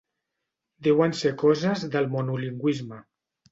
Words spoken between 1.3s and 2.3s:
coses del